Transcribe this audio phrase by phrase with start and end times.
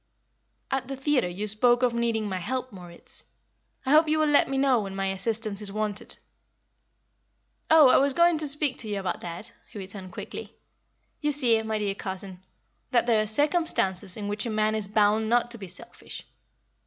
[0.71, 3.23] "At the theatre you spoke of needing my help, Moritz.
[3.85, 6.17] I hope you will let me know when my assistance is wanted."
[7.69, 10.55] "Oh, I was going to speak to you about that," he returned, quickly.
[11.19, 12.41] "You see, my dear cousin,
[12.89, 16.25] that there are circumstances in which a man is bound not to be selfish.